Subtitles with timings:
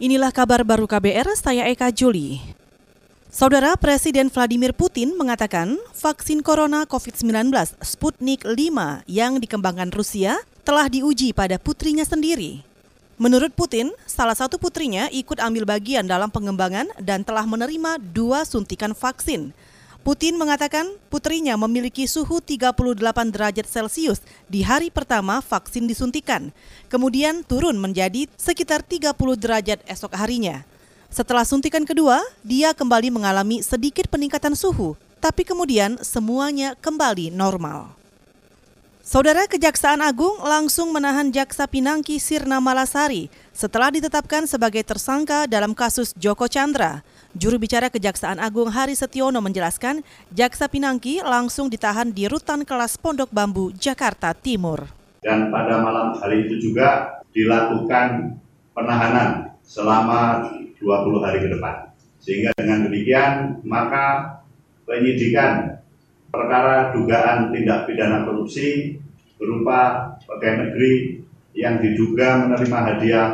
[0.00, 2.40] Inilah kabar baru KBR, saya Eka Juli.
[3.28, 7.52] Saudara Presiden Vladimir Putin mengatakan vaksin corona COVID-19
[7.84, 12.64] Sputnik 5 yang dikembangkan Rusia telah diuji pada putrinya sendiri.
[13.20, 18.96] Menurut Putin, salah satu putrinya ikut ambil bagian dalam pengembangan dan telah menerima dua suntikan
[18.96, 19.52] vaksin.
[20.00, 22.72] Putin mengatakan putrinya memiliki suhu 38
[23.36, 26.56] derajat Celcius di hari pertama vaksin disuntikan,
[26.88, 30.64] kemudian turun menjadi sekitar 30 derajat esok harinya.
[31.12, 37.99] Setelah suntikan kedua, dia kembali mengalami sedikit peningkatan suhu, tapi kemudian semuanya kembali normal.
[39.10, 46.14] Saudara Kejaksaan Agung langsung menahan Jaksa Pinangki Sirna Malasari setelah ditetapkan sebagai tersangka dalam kasus
[46.14, 47.02] Joko Chandra.
[47.34, 53.34] Juru bicara Kejaksaan Agung Hari Setiono menjelaskan, Jaksa Pinangki langsung ditahan di rutan kelas Pondok
[53.34, 54.86] Bambu, Jakarta Timur.
[55.26, 58.38] Dan pada malam hari itu juga dilakukan
[58.78, 60.46] penahanan selama
[60.78, 61.90] 20 hari ke depan.
[62.22, 64.38] Sehingga dengan demikian, maka
[64.86, 65.79] penyidikan
[66.30, 68.96] perkara dugaan tindak pidana korupsi
[69.36, 71.20] berupa pegawai negeri
[71.54, 73.28] yang diduga menerima hadiah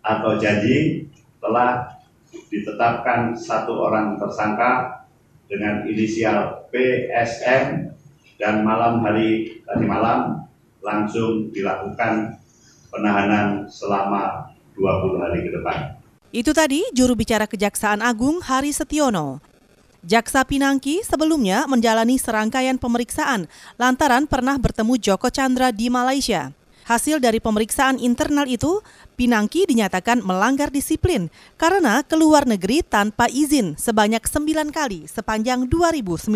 [0.00, 1.08] atau janji
[1.40, 2.00] telah
[2.48, 5.04] ditetapkan satu orang tersangka
[5.46, 7.92] dengan inisial PSM
[8.40, 10.48] dan malam hari tadi malam
[10.80, 12.40] langsung dilakukan
[12.88, 15.78] penahanan selama 20 hari ke depan.
[16.34, 19.53] Itu tadi juru bicara Kejaksaan Agung Hari Setiono.
[20.04, 23.48] Jaksa Pinangki sebelumnya menjalani serangkaian pemeriksaan
[23.80, 26.52] lantaran pernah bertemu Joko Chandra di Malaysia.
[26.84, 28.84] Hasil dari pemeriksaan internal itu,
[29.16, 36.28] Pinangki dinyatakan melanggar disiplin karena keluar negeri tanpa izin sebanyak sembilan kali sepanjang 2019.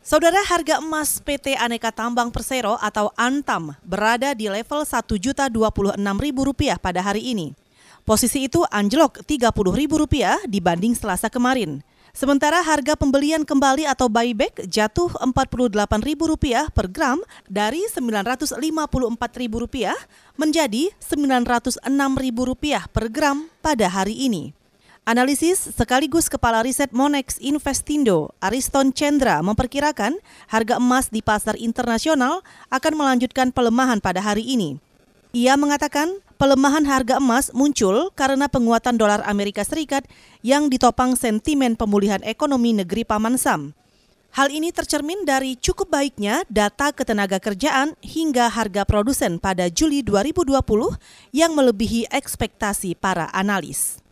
[0.00, 7.36] Saudara harga emas PT Aneka Tambang Persero atau Antam berada di level Rp1.026.000 pada hari
[7.36, 7.52] ini.
[8.02, 11.86] Posisi itu anjlok Rp30.000 dibanding Selasa kemarin.
[12.12, 19.56] Sementara harga pembelian kembali atau buyback jatuh Rp48.000 per gram dari Rp954.000
[20.36, 24.52] menjadi Rp906.000 per gram pada hari ini.
[25.02, 30.14] Analisis sekaligus Kepala Riset Monex Investindo, Ariston Chandra memperkirakan
[30.46, 34.78] harga emas di pasar internasional akan melanjutkan pelemahan pada hari ini.
[35.32, 36.12] Ia mengatakan
[36.42, 40.02] pelemahan harga emas muncul karena penguatan dolar Amerika Serikat
[40.42, 43.78] yang ditopang sentimen pemulihan ekonomi negeri Paman Sam.
[44.34, 50.58] Hal ini tercermin dari cukup baiknya data ketenaga kerjaan hingga harga produsen pada Juli 2020
[51.30, 54.02] yang melebihi ekspektasi para analis.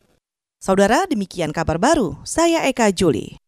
[0.62, 2.14] Saudara, demikian kabar baru.
[2.22, 3.39] Saya Eka Juli.